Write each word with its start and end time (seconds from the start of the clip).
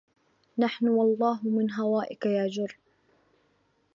نحن 0.57 0.87
والله 0.87 1.39
من 1.47 1.71
هوائك 1.71 2.25
يا 2.25 2.47
جر 2.47 2.77